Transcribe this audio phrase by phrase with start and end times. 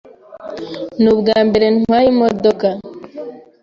[1.01, 2.67] Ni ubwambere ntwaye imodoka.